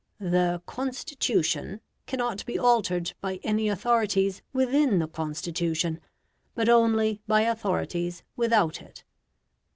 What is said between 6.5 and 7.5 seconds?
but only by